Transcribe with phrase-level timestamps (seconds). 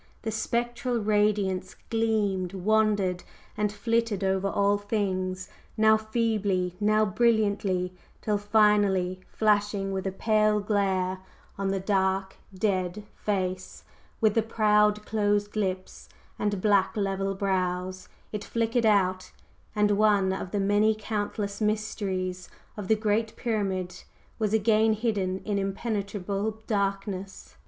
[0.23, 3.21] The spectral radiance gleamed, wandered
[3.55, 10.59] and flitted over all things, now feebly, now brilliantly, till finally flashing with a pale
[10.59, 11.19] glare
[11.55, 13.83] on the dark dead face,
[14.19, 16.09] with the proud closed lips
[16.39, 19.31] and black level brows, it flickered out;
[19.75, 24.01] and one of the many countless mysteries of the Great Pyramid
[24.39, 27.55] was again hidden in impenetrable darkness.